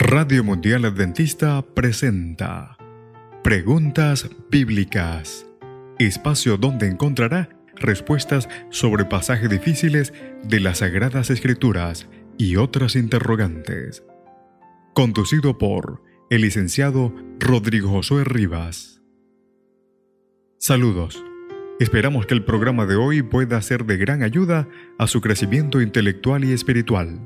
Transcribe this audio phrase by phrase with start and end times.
[0.00, 2.76] Radio Mundial Adventista presenta
[3.42, 5.44] Preguntas Bíblicas,
[5.98, 10.14] espacio donde encontrará respuestas sobre pasajes difíciles
[10.44, 12.08] de las Sagradas Escrituras
[12.38, 14.04] y otras interrogantes.
[14.94, 19.02] Conducido por el licenciado Rodrigo Josué Rivas.
[20.58, 21.24] Saludos.
[21.80, 26.44] Esperamos que el programa de hoy pueda ser de gran ayuda a su crecimiento intelectual
[26.44, 27.18] y espiritual.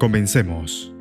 [0.00, 0.93] Comencemos.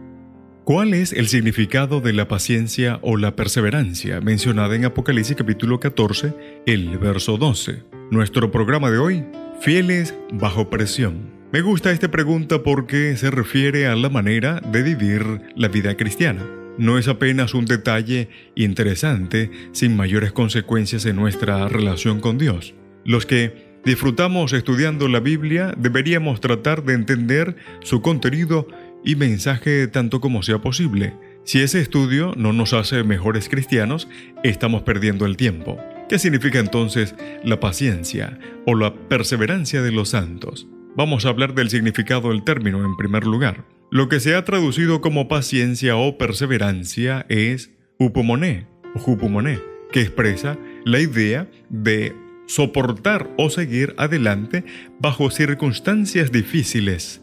[0.64, 6.34] ¿Cuál es el significado de la paciencia o la perseverancia mencionada en Apocalipsis capítulo 14,
[6.66, 7.84] el verso 12?
[8.12, 9.26] Nuestro programa de hoy,
[9.60, 11.34] fieles bajo presión.
[11.52, 16.46] Me gusta esta pregunta porque se refiere a la manera de vivir la vida cristiana.
[16.78, 22.74] No es apenas un detalle interesante sin mayores consecuencias en nuestra relación con Dios.
[23.04, 28.66] Los que disfrutamos estudiando la Biblia deberíamos tratar de entender su contenido
[29.04, 31.14] y mensaje tanto como sea posible.
[31.44, 34.08] Si ese estudio no nos hace mejores cristianos,
[34.44, 35.78] estamos perdiendo el tiempo.
[36.08, 40.68] ¿Qué significa entonces la paciencia o la perseverancia de los santos?
[40.96, 43.66] Vamos a hablar del significado del término en primer lugar.
[43.92, 49.60] Lo que se ha traducido como paciencia o perseverancia es upomoné jupumoné,
[49.92, 52.16] que expresa la idea de
[52.48, 54.64] soportar o seguir adelante
[55.00, 57.23] bajo circunstancias difíciles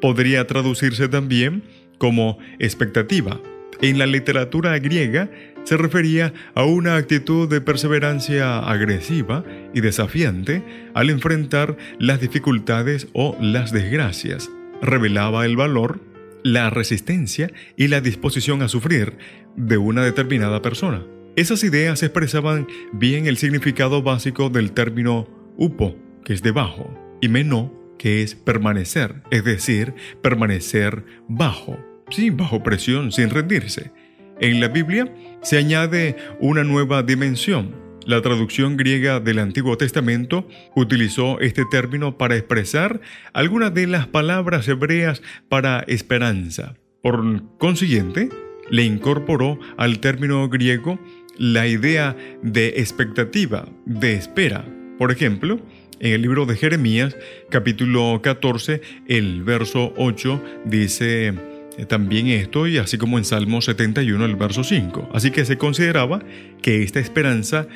[0.00, 1.62] podría traducirse también
[1.98, 3.40] como expectativa.
[3.80, 5.30] En la literatura griega
[5.62, 13.36] se refería a una actitud de perseverancia agresiva y desafiante al enfrentar las dificultades o
[13.40, 14.50] las desgracias.
[14.82, 16.00] Revelaba el valor,
[16.42, 19.18] la resistencia y la disposición a sufrir
[19.56, 21.04] de una determinada persona.
[21.36, 27.72] Esas ideas expresaban bien el significado básico del término upo, que es debajo, y meno,
[27.98, 31.78] que es permanecer, es decir, permanecer bajo,
[32.10, 33.92] sí, bajo presión, sin rendirse.
[34.40, 37.74] En la Biblia se añade una nueva dimensión.
[38.06, 43.00] La traducción griega del Antiguo Testamento utilizó este término para expresar
[43.34, 46.74] algunas de las palabras hebreas para esperanza.
[47.02, 48.30] Por consiguiente,
[48.70, 50.98] le incorporó al término griego
[51.36, 54.64] la idea de expectativa, de espera.
[54.98, 55.60] Por ejemplo,
[56.00, 57.16] en el libro de Jeremías,
[57.50, 61.34] capítulo 14, el verso 8 dice
[61.76, 65.10] eh, también esto, y así como en Salmo 71, el verso 5.
[65.12, 66.22] Así que se consideraba
[66.62, 67.66] que esta esperanza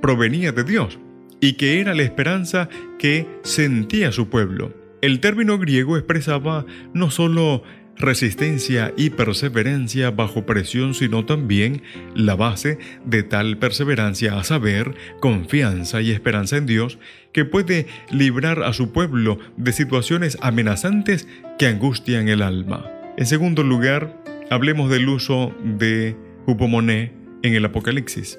[0.00, 0.98] provenía de Dios
[1.40, 4.72] y que era la esperanza que sentía su pueblo.
[5.00, 7.64] El término griego expresaba no solo
[8.02, 11.82] resistencia y perseverancia bajo presión, sino también
[12.14, 16.98] la base de tal perseverancia, a saber, confianza y esperanza en Dios,
[17.32, 21.26] que puede librar a su pueblo de situaciones amenazantes
[21.58, 22.90] que angustian el alma.
[23.16, 27.12] En segundo lugar, hablemos del uso de hupomoné
[27.42, 28.38] en el Apocalipsis.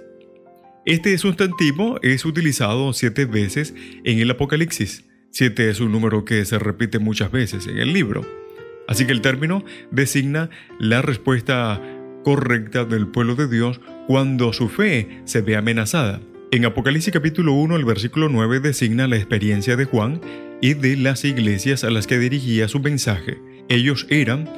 [0.86, 3.74] Este sustantivo es utilizado siete veces
[4.04, 5.06] en el Apocalipsis.
[5.32, 8.43] Siete es un número que se repite muchas veces en el libro.
[8.88, 10.50] Así que el término designa
[10.80, 11.82] la respuesta
[12.24, 16.22] correcta del pueblo de Dios cuando su fe se ve amenazada.
[16.52, 20.22] En Apocalipsis capítulo 1, el versículo 9 designa la experiencia de Juan
[20.62, 23.40] y de las iglesias a las que dirigía su mensaje.
[23.70, 24.50] Ellos eran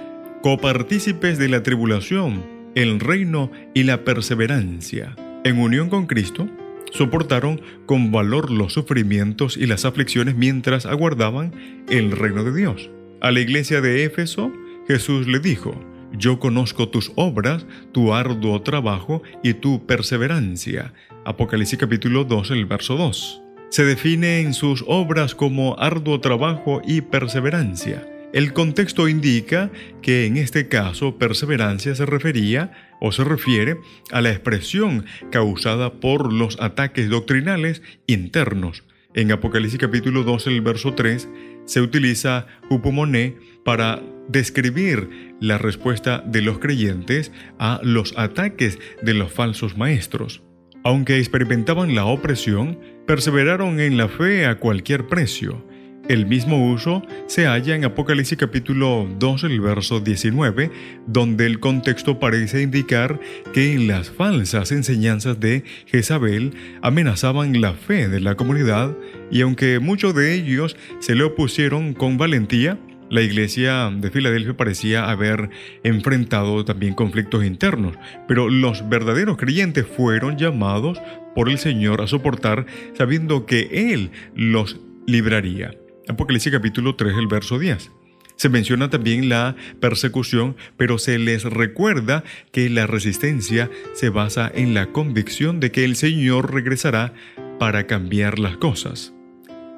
[0.42, 5.16] copartícipes de la tribulación, el reino y la perseverancia.
[5.44, 6.50] En unión con Cristo,
[6.92, 11.54] soportaron con valor los sufrimientos y las aflicciones mientras aguardaban
[11.90, 12.90] el reino de Dios.
[13.22, 14.52] A la iglesia de Éfeso,
[14.88, 15.74] Jesús le dijo,
[16.12, 20.94] yo conozco tus obras, tu arduo trabajo y tu perseverancia.
[21.26, 23.42] Apocalipsis capítulo 2, el verso 2.
[23.70, 28.06] Se define en sus obras como arduo trabajo y perseverancia.
[28.34, 29.72] El contexto indica
[30.02, 33.78] que en este caso perseverancia se refería o se refiere
[34.12, 38.84] a la expresión causada por los ataques doctrinales internos.
[39.14, 41.30] En Apocalipsis capítulo 2, el verso 3,
[41.66, 49.32] se utiliza hupomoné para describir la respuesta de los creyentes a los ataques de los
[49.32, 50.44] falsos maestros.
[50.84, 55.66] Aunque experimentaban la opresión, perseveraron en la fe a cualquier precio.
[56.08, 60.70] El mismo uso se halla en Apocalipsis capítulo 2, el verso 19,
[61.08, 63.20] donde el contexto parece indicar
[63.54, 66.54] que las falsas enseñanzas de Jezabel
[66.84, 68.96] amenazaban la fe de la comunidad
[69.32, 72.80] y aunque muchos de ellos se le opusieron con valentía,
[73.10, 75.50] la iglesia de Filadelfia parecía haber
[75.84, 77.96] enfrentado también conflictos internos,
[78.28, 81.00] pero los verdaderos creyentes fueron llamados
[81.36, 85.76] por el Señor a soportar sabiendo que Él los libraría.
[86.08, 87.92] Apocalipsis capítulo 3, el verso 10.
[88.38, 94.74] Se menciona también la persecución, pero se les recuerda que la resistencia se basa en
[94.74, 97.14] la convicción de que el Señor regresará
[97.60, 99.15] para cambiar las cosas.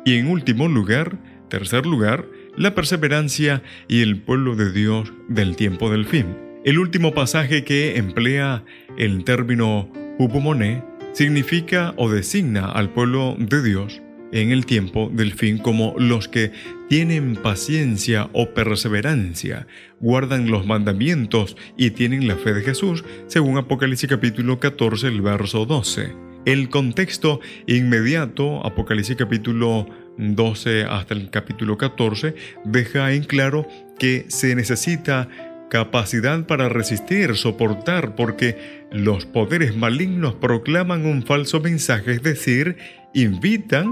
[0.08, 1.18] Y en último lugar,
[1.50, 6.28] tercer lugar, la perseverancia y el pueblo de Dios del tiempo del fin.
[6.64, 8.64] El último pasaje que emplea
[8.98, 10.82] el término hupomoné
[11.12, 14.02] significa o designa al pueblo de Dios
[14.32, 16.54] en el tiempo del fin como los que
[16.88, 19.68] tienen paciencia o perseverancia,
[20.00, 25.66] guardan los mandamientos y tienen la fe de Jesús, según Apocalipsis capítulo 14, el verso
[25.66, 26.27] 12.
[26.48, 29.86] El contexto inmediato, Apocalipsis capítulo
[30.18, 33.68] 12 hasta el capítulo 14, deja en claro
[34.00, 35.28] que se necesita
[35.70, 42.78] capacidad para resistir, soportar, porque los poderes malignos proclaman un falso mensaje, es decir,
[43.14, 43.92] invitan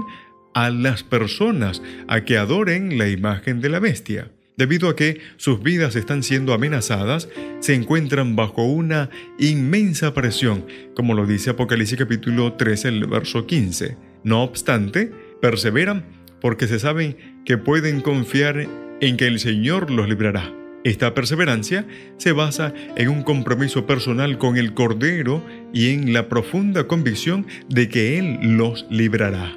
[0.54, 4.30] a las personas a que adoren la imagen de la bestia.
[4.56, 7.28] Debido a que sus vidas están siendo amenazadas,
[7.60, 10.64] se encuentran bajo una inmensa presión,
[10.94, 13.98] como lo dice Apocalipsis capítulo 13, el verso 15.
[14.24, 15.12] No obstante,
[15.42, 16.06] perseveran
[16.40, 18.66] porque se saben que pueden confiar
[19.02, 20.50] en que el Señor los librará.
[20.84, 21.86] Esta perseverancia
[22.16, 25.44] se basa en un compromiso personal con el Cordero
[25.74, 29.54] y en la profunda convicción de que Él los librará.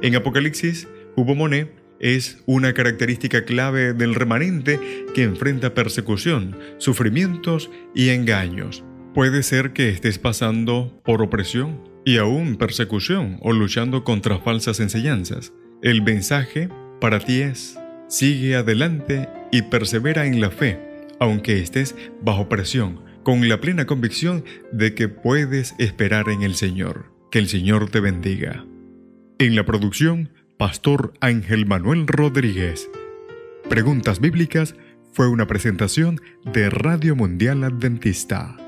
[0.00, 4.80] En Apocalipsis, Hubomoné es una característica clave del remanente
[5.14, 8.82] que enfrenta persecución, sufrimientos y engaños.
[9.14, 15.52] Puede ser que estés pasando por opresión y aún persecución o luchando contra falsas enseñanzas.
[15.82, 16.68] El mensaje
[17.00, 20.78] para ti es, sigue adelante y persevera en la fe,
[21.18, 27.12] aunque estés bajo presión, con la plena convicción de que puedes esperar en el Señor.
[27.30, 28.64] Que el Señor te bendiga.
[29.38, 30.30] En la producción,
[30.60, 32.90] Pastor Ángel Manuel Rodríguez.
[33.70, 34.74] Preguntas Bíblicas
[35.10, 38.58] fue una presentación de Radio Mundial Adventista.